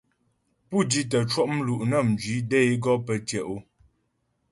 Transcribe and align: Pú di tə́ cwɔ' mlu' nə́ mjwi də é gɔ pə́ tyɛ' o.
Pú 0.67 0.77
di 0.89 1.01
tə́ 1.11 1.21
cwɔ' 1.31 1.45
mlu' 1.55 1.85
nə́ 1.89 2.01
mjwi 2.07 2.37
də 2.49 2.57
é 2.69 2.73
gɔ 2.83 2.93
pə́ 3.05 3.17
tyɛ' 3.27 3.47
o. 3.53 3.55